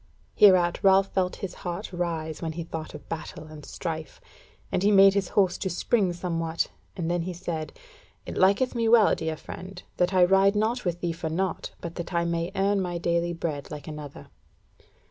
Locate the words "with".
10.85-11.01